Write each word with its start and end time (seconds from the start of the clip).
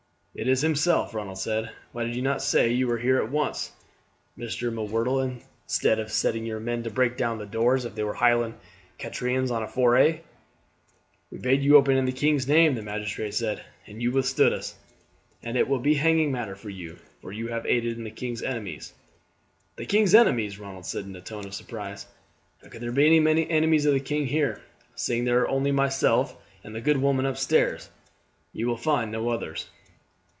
"It 0.33 0.47
is 0.47 0.61
himself." 0.61 1.13
Ronald 1.13 1.39
said. 1.39 1.71
"Why 1.91 2.05
did 2.05 2.15
you 2.15 2.21
not 2.21 2.41
say 2.41 2.71
you 2.71 2.87
were 2.87 2.97
here 2.99 3.17
at 3.17 3.29
once, 3.29 3.73
Mr. 4.37 4.71
M'Whirtle, 4.71 5.37
instead 5.65 5.99
of 5.99 6.09
setting 6.09 6.45
your 6.45 6.59
men 6.61 6.83
to 6.83 6.89
break 6.89 7.17
down 7.17 7.37
the 7.37 7.45
door, 7.45 7.75
as 7.75 7.83
if 7.83 7.95
they 7.95 8.03
were 8.05 8.13
Highland 8.13 8.53
caterans 8.97 9.51
on 9.51 9.61
a 9.61 9.67
foray?" 9.67 10.21
"We 11.29 11.37
bade 11.37 11.63
you 11.63 11.75
open 11.75 11.97
in 11.97 12.05
the 12.05 12.13
king's 12.13 12.47
name," 12.47 12.75
the 12.75 12.81
magistrate 12.81 13.33
said, 13.33 13.61
"and 13.85 14.01
you 14.01 14.13
withstood 14.13 14.53
us, 14.53 14.73
and 15.43 15.57
it 15.57 15.67
will 15.67 15.79
be 15.81 15.95
hanging 15.95 16.31
matter 16.31 16.55
for 16.55 16.69
you, 16.69 16.97
for 17.21 17.33
you 17.33 17.49
have 17.49 17.65
aided 17.65 17.97
the 18.01 18.09
king's 18.09 18.41
enemies." 18.41 18.93
"The 19.75 19.85
king's 19.85 20.15
enemies!" 20.15 20.57
Ronald 20.57 20.85
said 20.85 21.03
in 21.03 21.15
a 21.17 21.21
tone 21.21 21.45
of 21.45 21.53
surprise. 21.53 22.07
"How 22.63 22.69
can 22.69 22.79
there 22.79 22.93
be 22.93 23.05
any 23.17 23.49
enemies 23.49 23.85
of 23.85 23.93
the 23.93 23.99
king 23.99 24.27
here, 24.27 24.61
seeing 24.95 25.25
there 25.25 25.41
are 25.41 25.49
only 25.49 25.73
myself 25.73 26.37
and 26.63 26.73
the 26.73 26.79
good 26.81 26.97
woman 26.97 27.25
up 27.25 27.35
stairs? 27.35 27.89
You 28.53 28.67
will 28.67 28.77
find 28.77 29.11
no 29.11 29.27
others." 29.27 29.67